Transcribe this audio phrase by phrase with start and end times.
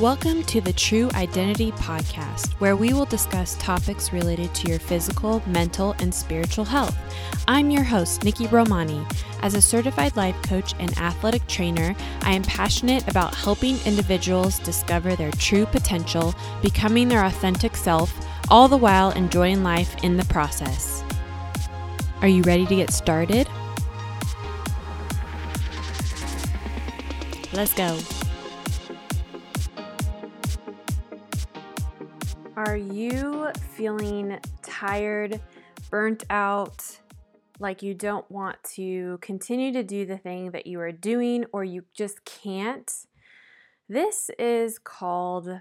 [0.00, 5.42] Welcome to the True Identity Podcast, where we will discuss topics related to your physical,
[5.46, 6.94] mental, and spiritual health.
[7.48, 9.02] I'm your host, Nikki Romani.
[9.40, 15.16] As a certified life coach and athletic trainer, I am passionate about helping individuals discover
[15.16, 18.12] their true potential, becoming their authentic self,
[18.50, 21.02] all the while enjoying life in the process.
[22.20, 23.48] Are you ready to get started?
[27.54, 27.98] Let's go.
[32.66, 35.40] Are you feeling tired,
[35.88, 36.98] burnt out,
[37.60, 41.62] like you don't want to continue to do the thing that you are doing or
[41.62, 42.92] you just can't?
[43.88, 45.60] This is called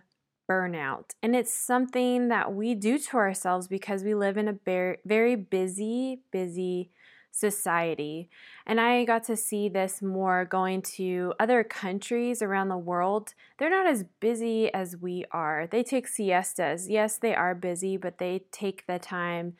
[0.49, 5.35] burnout, and it's something that we do to ourselves because we live in a very
[5.35, 6.89] busy, busy
[7.35, 8.29] society.
[8.65, 13.33] And I got to see this more going to other countries around the world.
[13.57, 15.67] They're not as busy as we are.
[15.69, 16.89] They take siestas.
[16.89, 19.53] Yes, they are busy, but they take the time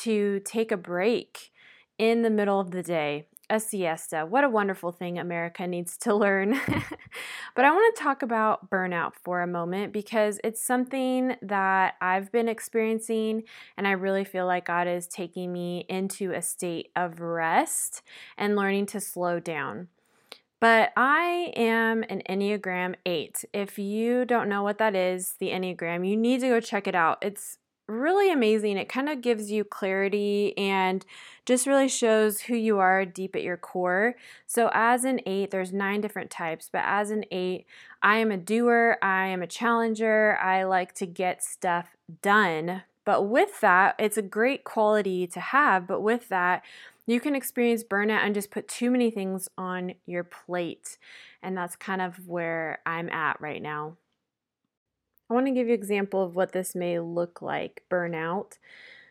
[0.00, 1.52] to take a break
[1.98, 4.24] in the middle of the day a siesta.
[4.24, 6.52] What a wonderful thing America needs to learn.
[7.54, 12.32] but I want to talk about burnout for a moment because it's something that I've
[12.32, 13.42] been experiencing,
[13.76, 18.00] and I really feel like God is taking me into a state of rest
[18.38, 19.88] and learning to slow down.
[20.58, 23.44] But I am an Enneagram 8.
[23.52, 26.94] If you don't know what that is, the Enneagram, you need to go check it
[26.94, 27.18] out.
[27.20, 27.58] It's
[27.92, 28.76] really amazing.
[28.76, 31.04] It kind of gives you clarity and
[31.46, 34.14] just really shows who you are deep at your core.
[34.46, 37.66] So, as an eight, there's nine different types, but as an eight,
[38.02, 42.82] I am a doer, I am a challenger, I like to get stuff done.
[43.04, 45.86] But with that, it's a great quality to have.
[45.86, 46.62] But with that,
[47.06, 50.98] you can experience burnout and just put too many things on your plate.
[51.42, 53.96] And that's kind of where I'm at right now.
[55.32, 58.58] I want to give you an example of what this may look like burnout.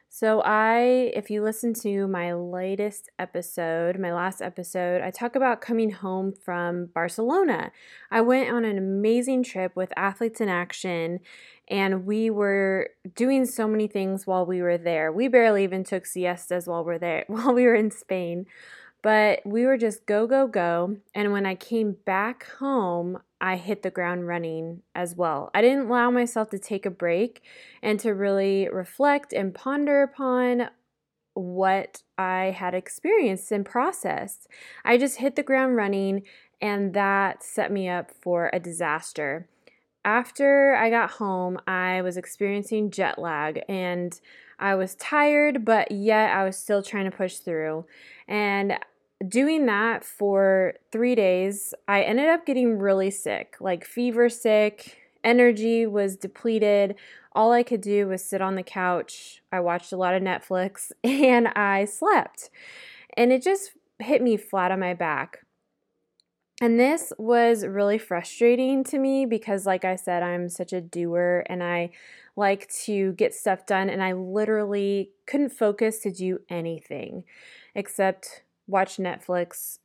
[0.07, 5.61] So, I, if you listen to my latest episode, my last episode, I talk about
[5.61, 7.71] coming home from Barcelona.
[8.11, 11.21] I went on an amazing trip with Athletes in Action,
[11.67, 15.11] and we were doing so many things while we were there.
[15.11, 18.45] We barely even took siestas while we're there, while we were in Spain.
[19.01, 20.97] But we were just go, go, go.
[21.15, 25.49] And when I came back home, I hit the ground running as well.
[25.55, 27.41] I didn't allow myself to take a break
[27.81, 30.69] and to really reflect and ponder upon
[31.33, 34.47] what I had experienced and processed.
[34.85, 36.23] I just hit the ground running,
[36.61, 39.47] and that set me up for a disaster.
[40.03, 44.19] After I got home, I was experiencing jet lag and
[44.59, 47.85] I was tired, but yet I was still trying to push through.
[48.27, 48.77] And
[49.27, 55.85] doing that for three days, I ended up getting really sick, like fever sick, energy
[55.85, 56.95] was depleted.
[57.33, 59.41] All I could do was sit on the couch.
[59.51, 62.49] I watched a lot of Netflix and I slept.
[63.15, 65.39] And it just hit me flat on my back.
[66.61, 71.43] And this was really frustrating to me because, like I said, I'm such a doer
[71.47, 71.89] and I
[72.35, 73.89] like to get stuff done.
[73.89, 77.23] And I literally couldn't focus to do anything
[77.73, 79.77] except watch Netflix,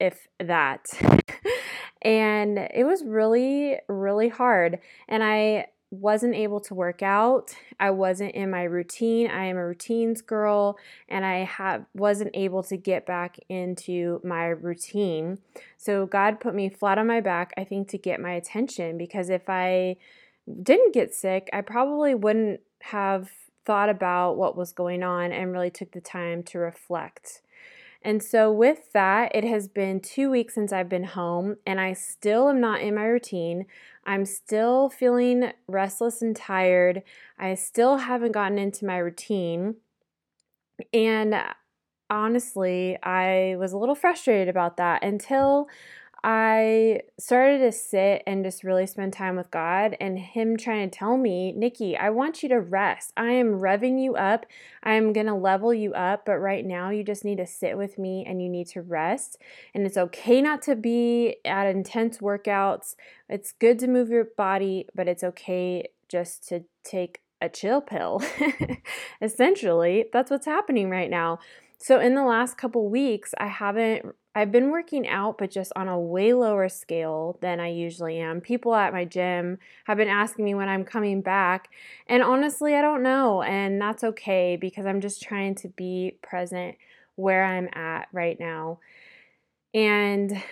[0.00, 0.86] if that.
[2.02, 4.78] and it was really, really hard.
[5.08, 7.54] And I wasn't able to work out.
[7.78, 9.30] I wasn't in my routine.
[9.30, 14.46] I am a routines girl and I have wasn't able to get back into my
[14.46, 15.38] routine.
[15.76, 19.28] So God put me flat on my back I think to get my attention because
[19.28, 19.96] if I
[20.62, 23.30] didn't get sick, I probably wouldn't have
[23.66, 27.42] thought about what was going on and really took the time to reflect.
[28.04, 31.92] And so, with that, it has been two weeks since I've been home, and I
[31.92, 33.66] still am not in my routine.
[34.04, 37.02] I'm still feeling restless and tired.
[37.38, 39.76] I still haven't gotten into my routine.
[40.92, 41.52] And uh,
[42.10, 45.68] honestly, I was a little frustrated about that until
[46.24, 50.96] I started to sit and just really spend time with God and Him trying to
[50.96, 53.12] tell me, Nikki, I want you to rest.
[53.16, 54.46] I am revving you up.
[54.84, 57.76] I am going to level you up, but right now you just need to sit
[57.76, 59.38] with me and you need to rest.
[59.74, 62.94] And it's okay not to be at intense workouts.
[63.28, 68.22] It's good to move your body, but it's okay just to take a chill pill.
[69.20, 71.40] Essentially, that's what's happening right now.
[71.78, 75.88] So in the last couple weeks, I haven't I've been working out, but just on
[75.88, 78.40] a way lower scale than I usually am.
[78.40, 81.68] People at my gym have been asking me when I'm coming back,
[82.06, 86.76] and honestly, I don't know, and that's okay because I'm just trying to be present
[87.16, 88.78] where I'm at right now.
[89.74, 90.42] And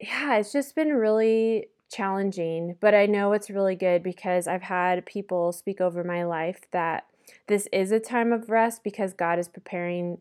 [0.00, 5.06] yeah, it's just been really challenging, but I know it's really good because I've had
[5.06, 7.06] people speak over my life that
[7.46, 10.18] this is a time of rest because God is preparing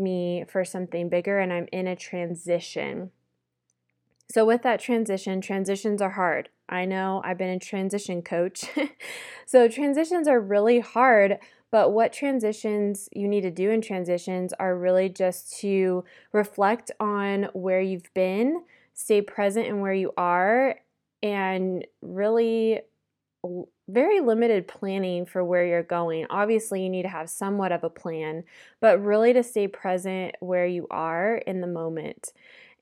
[0.00, 3.10] me for something bigger and I'm in a transition.
[4.30, 6.50] So, with that transition, transitions are hard.
[6.68, 8.64] I know I've been a transition coach.
[9.46, 11.38] so, transitions are really hard,
[11.72, 17.48] but what transitions you need to do in transitions are really just to reflect on
[17.54, 18.62] where you've been,
[18.94, 20.76] stay present in where you are,
[21.24, 22.80] and really
[23.92, 26.26] very limited planning for where you're going.
[26.30, 28.44] Obviously, you need to have somewhat of a plan,
[28.80, 32.32] but really to stay present where you are in the moment.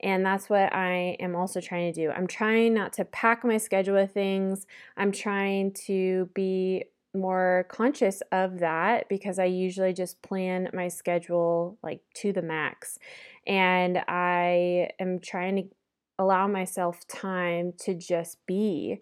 [0.01, 2.11] And that's what I am also trying to do.
[2.11, 4.65] I'm trying not to pack my schedule with things.
[4.95, 11.77] I'm trying to be more conscious of that because I usually just plan my schedule
[11.83, 12.97] like to the max.
[13.47, 15.63] And I am trying to
[16.19, 18.99] allow myself time to just be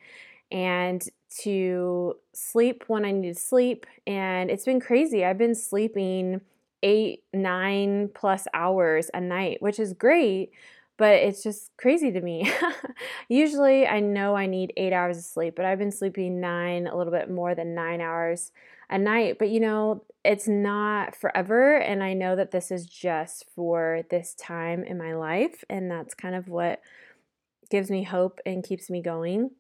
[0.52, 1.08] and
[1.42, 3.86] to sleep when I need to sleep.
[4.06, 5.26] And it's been crazy.
[5.26, 6.42] I've been sleeping
[6.84, 10.52] eight, nine plus hours a night, which is great,
[10.98, 12.52] but it's just crazy to me.
[13.30, 16.96] Usually I know I need eight hours of sleep, but I've been sleeping nine, a
[16.96, 18.52] little bit more than nine hours
[18.90, 19.38] a night.
[19.38, 21.78] But you know, it's not forever.
[21.78, 25.64] And I know that this is just for this time in my life.
[25.70, 26.82] And that's kind of what
[27.70, 29.52] gives me hope and keeps me going.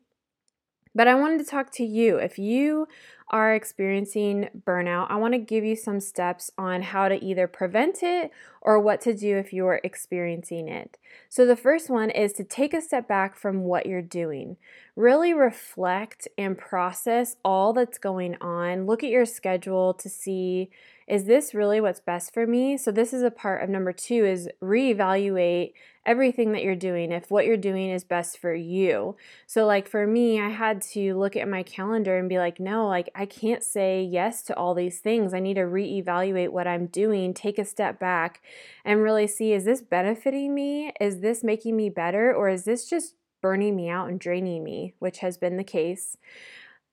[0.97, 2.17] But I wanted to talk to you.
[2.17, 2.87] If you
[3.29, 8.01] are experiencing burnout, I want to give you some steps on how to either prevent
[8.01, 10.97] it or what to do if you're experiencing it.
[11.29, 14.57] So, the first one is to take a step back from what you're doing.
[14.95, 18.87] Really reflect and process all that's going on.
[18.87, 20.71] Look at your schedule to see
[21.07, 22.77] is this really what's best for me?
[22.77, 25.71] So this is a part of number 2 is reevaluate
[26.05, 29.15] everything that you're doing if what you're doing is best for you.
[29.45, 32.87] So like for me, I had to look at my calendar and be like, no,
[32.87, 35.33] like I can't say yes to all these things.
[35.33, 38.41] I need to reevaluate what I'm doing, take a step back
[38.83, 40.91] and really see is this benefiting me?
[40.99, 44.93] Is this making me better or is this just burning me out and draining me,
[44.99, 46.17] which has been the case.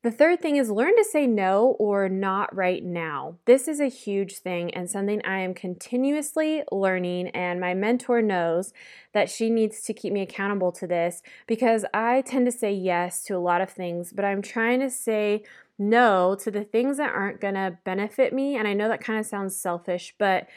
[0.04, 3.38] The third thing is learn to say no or not right now.
[3.46, 8.74] This is a huge thing and something I am continuously learning, and my mentor knows
[9.14, 13.24] that she needs to keep me accountable to this because I tend to say yes
[13.24, 15.42] to a lot of things, but I'm trying to say
[15.78, 18.56] no to the things that aren't to benefit me.
[18.56, 20.48] And I know that kind of sounds selfish, but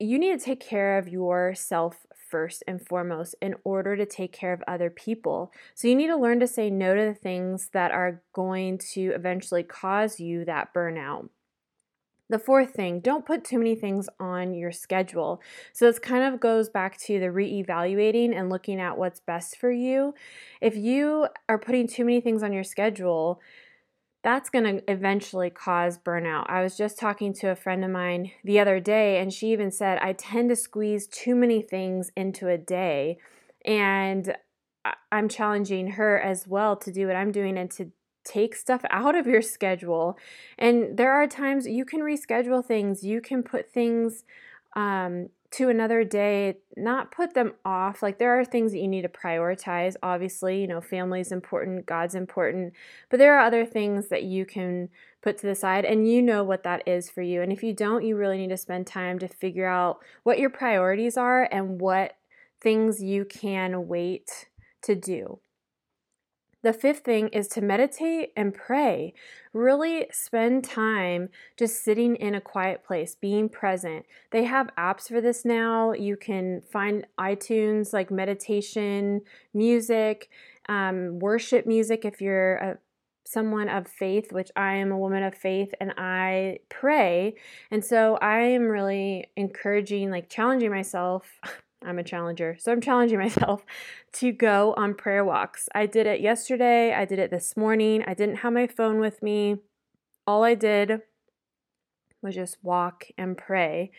[0.00, 4.52] you need to take care of yourself first and foremost in order to take care
[4.52, 5.52] of other people.
[5.74, 9.12] So you need to learn to say no to the things that are going to
[9.14, 11.28] eventually cause you that burnout.
[12.28, 15.40] The fourth thing, don't put too many things on your schedule.
[15.72, 19.70] So this kind of goes back to the reevaluating and looking at what's best for
[19.70, 20.12] you.
[20.60, 23.40] If you are putting too many things on your schedule,
[24.26, 26.46] that's going to eventually cause burnout.
[26.48, 29.70] I was just talking to a friend of mine the other day, and she even
[29.70, 33.18] said, I tend to squeeze too many things into a day.
[33.64, 34.36] And
[35.12, 37.92] I'm challenging her as well to do what I'm doing and to
[38.24, 40.18] take stuff out of your schedule.
[40.58, 44.24] And there are times you can reschedule things, you can put things
[44.74, 48.02] um, to another day, not put them off.
[48.02, 49.94] Like there are things that you need to prioritize.
[50.02, 52.72] Obviously, you know, family is important, God's important,
[53.10, 54.88] but there are other things that you can
[55.22, 57.42] put to the side and you know what that is for you.
[57.42, 60.50] And if you don't, you really need to spend time to figure out what your
[60.50, 62.16] priorities are and what
[62.60, 64.48] things you can wait
[64.82, 65.40] to do.
[66.66, 69.14] The fifth thing is to meditate and pray.
[69.52, 74.04] Really spend time just sitting in a quiet place, being present.
[74.32, 75.92] They have apps for this now.
[75.92, 79.20] You can find iTunes like meditation,
[79.54, 80.28] music,
[80.68, 82.78] um, worship music if you're a
[83.24, 87.36] someone of faith, which I am a woman of faith and I pray.
[87.70, 91.30] And so I am really encouraging, like challenging myself.
[91.86, 92.56] I'm a challenger.
[92.58, 93.64] So I'm challenging myself
[94.14, 95.68] to go on prayer walks.
[95.74, 96.92] I did it yesterday.
[96.92, 98.04] I did it this morning.
[98.06, 99.58] I didn't have my phone with me.
[100.26, 101.02] All I did
[102.20, 103.92] was just walk and pray.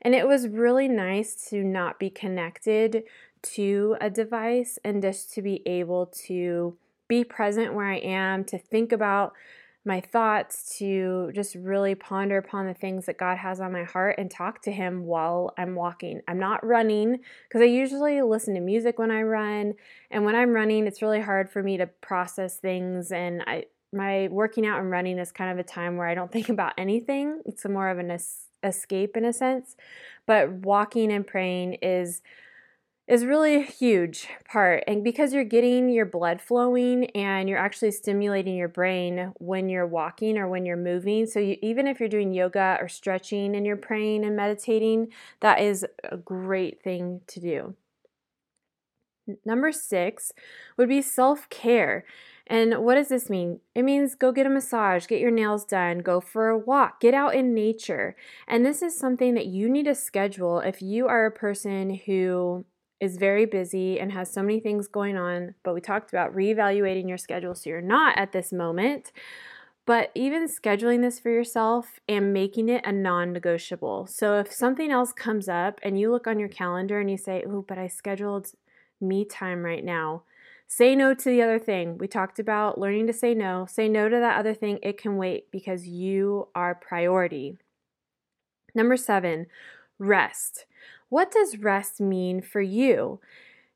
[0.00, 3.02] And it was really nice to not be connected
[3.42, 6.76] to a device and just to be able to
[7.08, 9.32] be present where I am, to think about
[9.84, 14.14] my thoughts to just really ponder upon the things that God has on my heart
[14.16, 16.20] and talk to Him while I'm walking.
[16.28, 19.74] I'm not running because I usually listen to music when I run,
[20.10, 23.10] and when I'm running, it's really hard for me to process things.
[23.10, 26.30] And I, my working out and running is kind of a time where I don't
[26.32, 27.42] think about anything.
[27.44, 29.74] It's more of an es- escape in a sense,
[30.26, 32.22] but walking and praying is
[33.08, 34.84] is really a huge part.
[34.86, 39.86] And because you're getting your blood flowing and you're actually stimulating your brain when you're
[39.86, 41.26] walking or when you're moving.
[41.26, 45.08] So, you, even if you're doing yoga or stretching and you're praying and meditating,
[45.40, 47.74] that is a great thing to do.
[49.44, 50.32] Number six
[50.76, 52.04] would be self care.
[52.46, 53.60] And what does this mean?
[53.74, 57.14] It means go get a massage, get your nails done, go for a walk, get
[57.14, 58.16] out in nature.
[58.48, 62.64] And this is something that you need to schedule if you are a person who
[63.02, 65.54] is very busy and has so many things going on.
[65.62, 69.12] But we talked about reevaluating your schedule so you're not at this moment.
[69.84, 74.06] But even scheduling this for yourself and making it a non negotiable.
[74.06, 77.44] So if something else comes up and you look on your calendar and you say,
[77.46, 78.52] Oh, but I scheduled
[79.00, 80.22] me time right now
[80.74, 81.98] Say no to the other thing.
[81.98, 83.66] We talked about learning to say no.
[83.68, 84.78] Say no to that other thing.
[84.82, 87.58] It can wait because you are priority.
[88.74, 89.48] Number seven,
[89.98, 90.64] rest.
[91.12, 93.20] What does rest mean for you?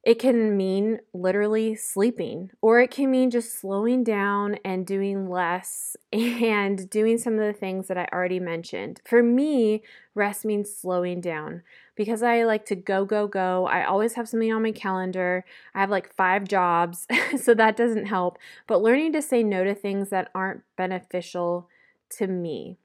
[0.02, 5.98] It can mean literally sleeping, or it can mean just slowing down and doing less
[6.14, 9.02] and doing some of the things that I already mentioned.
[9.04, 9.82] For me,
[10.14, 11.62] rest means slowing down
[11.94, 13.66] because I like to go, go, go.
[13.66, 15.44] I always have something on my calendar.
[15.74, 18.38] I have like five jobs, so that doesn't help.
[18.66, 21.68] But learning to say no to things that aren't beneficial
[22.12, 22.78] to me.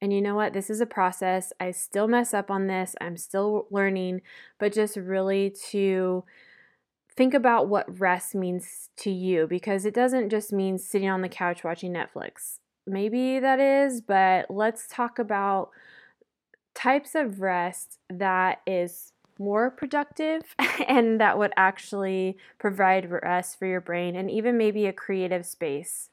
[0.00, 0.52] And you know what?
[0.52, 1.52] This is a process.
[1.58, 2.94] I still mess up on this.
[3.00, 4.22] I'm still learning,
[4.58, 6.24] but just really to
[7.16, 11.28] think about what rest means to you because it doesn't just mean sitting on the
[11.28, 12.58] couch watching Netflix.
[12.86, 15.70] Maybe that is, but let's talk about
[16.74, 20.42] types of rest that is more productive
[20.88, 26.10] and that would actually provide rest for your brain and even maybe a creative space.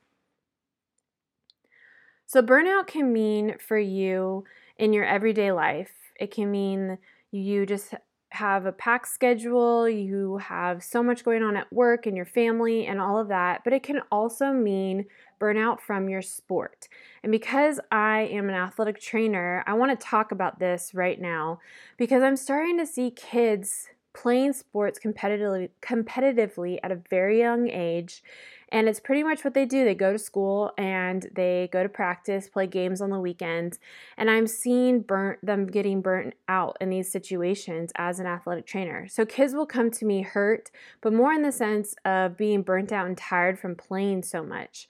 [2.25, 4.43] So, burnout can mean for you
[4.77, 6.97] in your everyday life, it can mean
[7.31, 7.93] you just
[8.29, 12.85] have a packed schedule, you have so much going on at work and your family
[12.85, 15.05] and all of that, but it can also mean
[15.39, 16.89] burnout from your sport.
[17.23, 21.59] And because I am an athletic trainer, I want to talk about this right now
[21.97, 28.23] because I'm starting to see kids playing sports competitively competitively at a very young age
[28.69, 29.85] and it's pretty much what they do.
[29.85, 33.79] They go to school and they go to practice, play games on the weekends.
[34.17, 39.07] And I'm seeing burnt them getting burnt out in these situations as an athletic trainer.
[39.07, 42.91] So kids will come to me hurt, but more in the sense of being burnt
[42.91, 44.87] out and tired from playing so much.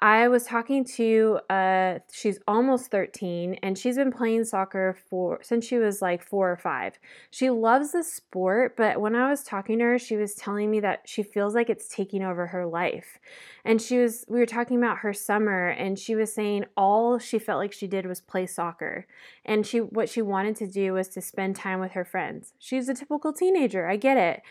[0.00, 5.66] I was talking to uh she's almost 13 and she's been playing soccer for since
[5.66, 6.98] she was like 4 or 5.
[7.30, 10.80] She loves the sport, but when I was talking to her, she was telling me
[10.80, 13.18] that she feels like it's taking over her life.
[13.64, 17.38] And she was we were talking about her summer and she was saying all she
[17.38, 19.06] felt like she did was play soccer.
[19.44, 22.54] And she what she wanted to do was to spend time with her friends.
[22.58, 24.42] She's a typical teenager, I get it.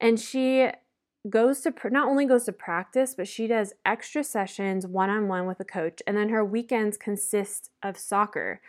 [0.00, 0.70] And she
[1.28, 5.46] goes to not only goes to practice, but she does extra sessions one on one
[5.46, 8.60] with a coach, and then her weekends consist of soccer.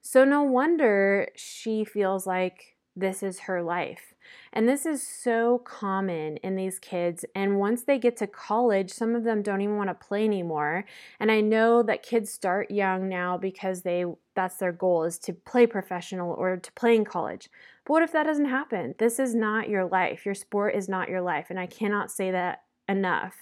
[0.00, 4.14] So no wonder she feels like this is her life.
[4.52, 7.24] And this is so common in these kids.
[7.34, 10.84] And once they get to college, some of them don't even want to play anymore.
[11.18, 15.32] And I know that kids start young now because they that's their goal is to
[15.32, 17.48] play professional or to play in college.
[17.84, 18.94] But what if that doesn't happen?
[18.98, 20.24] This is not your life.
[20.24, 21.46] Your sport is not your life.
[21.50, 23.36] And I cannot say that enough.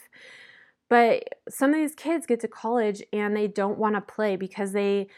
[0.88, 4.72] But some of these kids get to college and they don't want to play because
[4.72, 5.08] they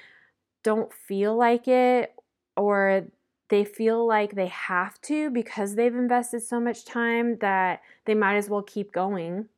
[0.62, 2.14] don't feel like it
[2.56, 3.06] or
[3.48, 8.36] they feel like they have to because they've invested so much time that they might
[8.36, 9.48] as well keep going.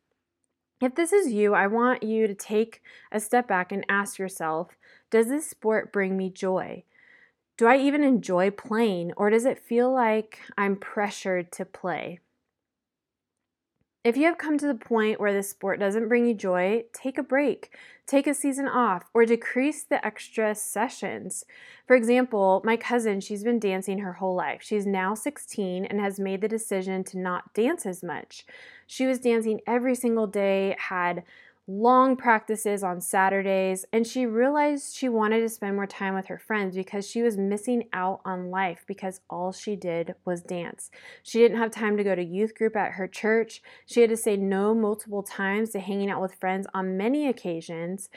[0.81, 4.77] If this is you, I want you to take a step back and ask yourself
[5.11, 6.85] Does this sport bring me joy?
[7.57, 12.21] Do I even enjoy playing, or does it feel like I'm pressured to play?
[14.07, 17.19] If you have come to the point where this sport doesn't bring you joy, take
[17.19, 21.45] a break, take a season off, or decrease the extra sessions.
[21.89, 24.63] For example, my cousin, she's been dancing her whole life.
[24.63, 28.47] She's now 16 and has made the decision to not dance as much.
[28.87, 31.25] She was dancing every single day, had
[31.69, 36.39] long practices on Saturdays, and she realized she wanted to spend more time with her
[36.39, 40.91] friends because she was missing out on life because all she did was dance.
[41.23, 43.63] She didn't have time to go to youth group at her church.
[43.85, 48.09] She had to say no multiple times to hanging out with friends on many occasions.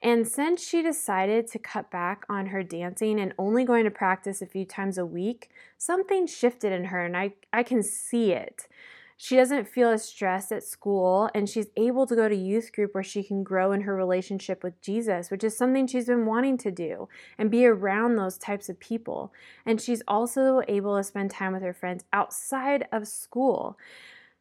[0.00, 4.42] And since she decided to cut back on her dancing and only going to practice
[4.42, 8.66] a few times a week, something shifted in her, and I, I can see it.
[9.16, 12.94] She doesn't feel as stressed at school and she's able to go to youth group
[12.94, 16.58] where she can grow in her relationship with Jesus, which is something she's been wanting
[16.58, 19.32] to do and be around those types of people.
[19.64, 23.78] And she's also able to spend time with her friends outside of school.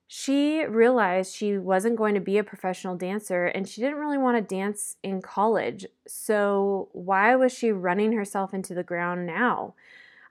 [0.08, 4.38] She realized she wasn't going to be a professional dancer and she didn't really want
[4.38, 5.86] to dance in college.
[6.08, 9.76] So, why was she running herself into the ground now?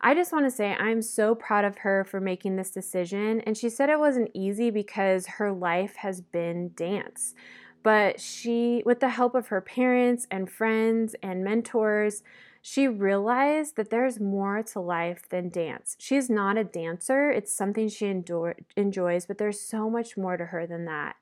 [0.03, 3.41] I just want to say I'm so proud of her for making this decision.
[3.43, 7.35] And she said it wasn't easy because her life has been dance.
[7.83, 12.23] But she, with the help of her parents and friends and mentors,
[12.61, 15.97] she realized that there's more to life than dance.
[15.99, 20.47] She's not a dancer, it's something she enjoy, enjoys, but there's so much more to
[20.47, 21.17] her than that.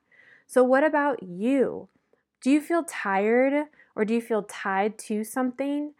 [0.45, 1.89] So, what about you?
[2.41, 5.93] Do you feel tired or do you feel tied to something?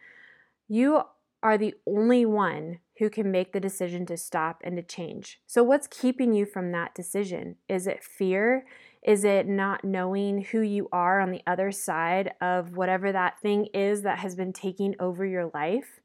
[0.68, 1.02] You
[1.42, 5.40] are the only one who can make the decision to stop and to change.
[5.46, 7.56] So, what's keeping you from that decision?
[7.68, 8.64] Is it fear?
[9.02, 13.66] Is it not knowing who you are on the other side of whatever that thing
[13.74, 16.00] is that has been taking over your life?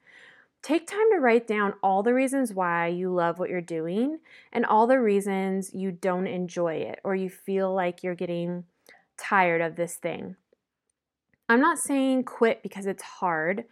[0.63, 4.17] Take time to write down all the reasons why you love what you're doing
[4.51, 8.63] and all the reasons you don't enjoy it or you feel like you're getting
[9.17, 10.35] tired of this thing.
[11.47, 13.65] I'm not saying quit because it's hard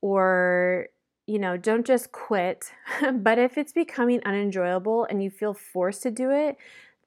[0.00, 0.88] or
[1.26, 2.72] you know, don't just quit.
[3.12, 6.56] but if it's becoming unenjoyable and you feel forced to do it,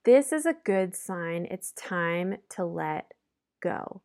[0.04, 1.48] this is a good sign.
[1.52, 3.14] It's time to let
[3.62, 4.02] go.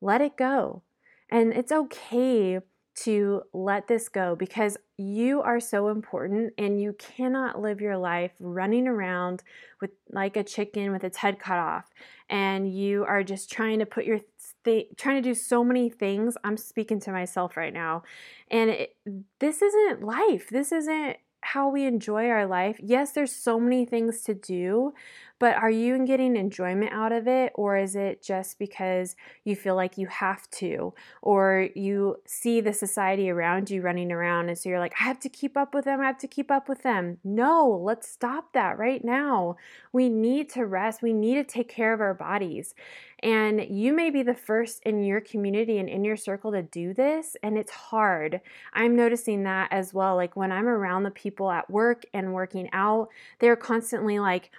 [0.00, 0.82] Let it go.
[1.30, 2.60] And it's okay
[2.96, 8.32] to let this go because you are so important and you cannot live your life
[8.38, 9.42] running around
[9.80, 11.86] with like a chicken with its head cut off
[12.28, 14.20] and you are just trying to put your
[14.64, 18.02] th- trying to do so many things i'm speaking to myself right now
[18.50, 18.96] and it,
[19.38, 22.78] this isn't life this isn't how we enjoy our life.
[22.82, 24.92] Yes, there's so many things to do,
[25.40, 29.74] but are you getting enjoyment out of it or is it just because you feel
[29.74, 34.68] like you have to or you see the society around you running around and so
[34.68, 36.82] you're like I have to keep up with them, I have to keep up with
[36.82, 37.18] them.
[37.24, 39.56] No, let's stop that right now.
[39.92, 41.02] We need to rest.
[41.02, 42.74] We need to take care of our bodies.
[43.22, 46.94] And you may be the first in your community and in your circle to do
[46.94, 48.40] this, and it's hard.
[48.72, 50.16] I'm noticing that as well.
[50.16, 54.50] Like when I'm around the people at work and working out, they're constantly like,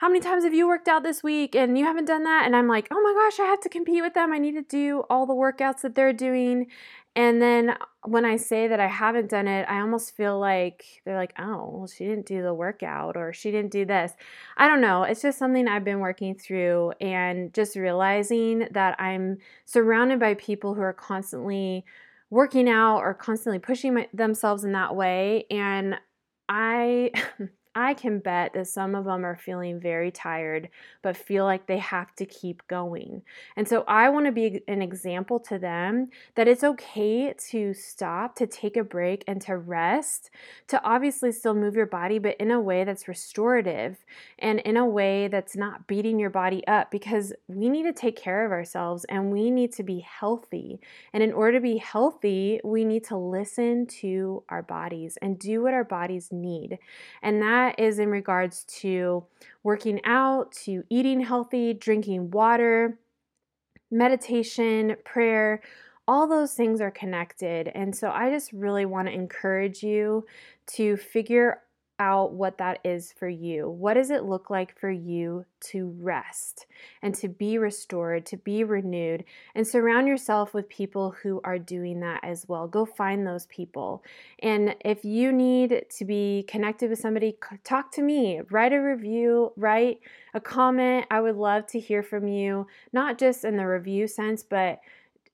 [0.00, 2.46] how many times have you worked out this week and you haven't done that?
[2.46, 4.32] And I'm like, oh my gosh, I have to compete with them.
[4.32, 6.68] I need to do all the workouts that they're doing.
[7.14, 11.18] And then when I say that I haven't done it, I almost feel like they're
[11.18, 14.12] like, oh, well, she didn't do the workout or she didn't do this.
[14.56, 15.02] I don't know.
[15.02, 19.36] It's just something I've been working through and just realizing that I'm
[19.66, 21.84] surrounded by people who are constantly
[22.30, 25.44] working out or constantly pushing my, themselves in that way.
[25.50, 25.96] And
[26.48, 27.12] I.
[27.74, 30.70] I can bet that some of them are feeling very tired,
[31.02, 33.22] but feel like they have to keep going.
[33.56, 38.34] And so I want to be an example to them that it's okay to stop,
[38.36, 40.30] to take a break, and to rest,
[40.66, 43.98] to obviously still move your body, but in a way that's restorative
[44.40, 48.16] and in a way that's not beating your body up because we need to take
[48.16, 50.80] care of ourselves and we need to be healthy.
[51.12, 55.62] And in order to be healthy, we need to listen to our bodies and do
[55.62, 56.80] what our bodies need.
[57.22, 59.24] And that that is in regards to
[59.62, 62.98] working out, to eating healthy, drinking water,
[63.90, 65.60] meditation, prayer.
[66.08, 67.70] All those things are connected.
[67.74, 70.26] And so I just really want to encourage you
[70.68, 71.58] to figure
[72.00, 73.68] out what that is for you.
[73.68, 76.66] What does it look like for you to rest
[77.02, 82.00] and to be restored, to be renewed, and surround yourself with people who are doing
[82.00, 82.66] that as well?
[82.66, 84.02] Go find those people.
[84.42, 89.52] And if you need to be connected with somebody, talk to me, write a review,
[89.56, 90.00] write
[90.32, 91.06] a comment.
[91.10, 94.80] I would love to hear from you, not just in the review sense, but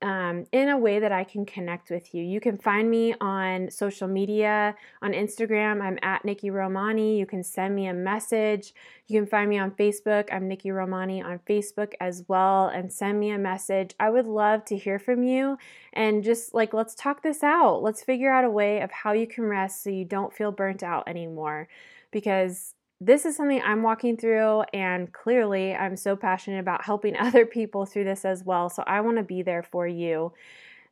[0.03, 2.23] um, in a way that I can connect with you.
[2.23, 4.75] You can find me on social media.
[5.01, 7.19] On Instagram, I'm at Nikki Romani.
[7.19, 8.75] You can send me a message.
[9.07, 10.29] You can find me on Facebook.
[10.31, 13.95] I'm Nikki Romani on Facebook as well and send me a message.
[13.99, 15.57] I would love to hear from you
[15.95, 17.83] and just like, let's talk this out.
[17.83, 20.83] Let's figure out a way of how you can rest so you don't feel burnt
[20.83, 21.69] out anymore
[22.11, 27.47] because this is something I'm walking through, and clearly I'm so passionate about helping other
[27.47, 28.71] people through this as well.
[28.71, 30.33] So I want to be there for you.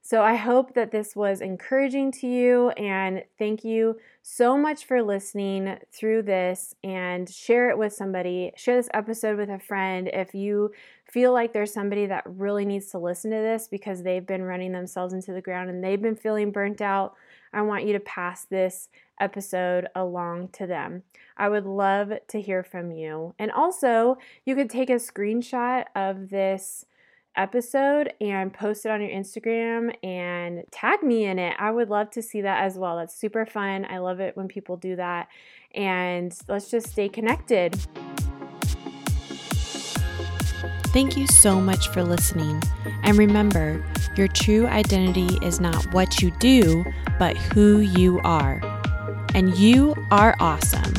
[0.02, 5.02] So I hope that this was encouraging to you, and thank you so much for
[5.02, 8.52] listening through this and share it with somebody.
[8.54, 10.72] Share this episode with a friend if you
[11.10, 14.72] feel like there's somebody that really needs to listen to this because they've been running
[14.72, 17.14] themselves into the ground and they've been feeling burnt out,
[17.54, 18.88] I want you to pass this
[19.20, 21.02] episode along to them.
[21.36, 23.34] I would love to hear from you.
[23.38, 26.84] And also, you could take a screenshot of this
[27.36, 31.56] episode and post it on your Instagram and tag me in it.
[31.58, 32.96] I would love to see that as well.
[32.96, 33.86] That's super fun.
[33.88, 35.28] I love it when people do that.
[35.74, 37.76] And let's just stay connected.
[40.94, 42.62] Thank you so much for listening.
[43.02, 46.84] And remember, your true identity is not what you do,
[47.18, 48.60] but who you are.
[49.34, 50.93] And you are awesome.